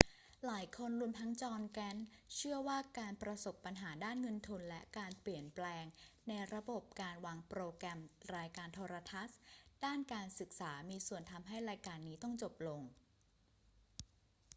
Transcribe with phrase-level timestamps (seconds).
[0.45, 5.85] หลายคนรวมทั้งจอห์น แกรนท์เชื่อว่าทั้งการประสบปัญหาด้านเงินทุน และการเปลี่ยนแปลง
[6.27, 7.99] ในระบบการวางโปรแกรม
[8.35, 9.37] รายการโทรทัศน์
[9.85, 12.81] ด้านการศึกษามีส่วนทำให้รายการนี้ต้องจบลง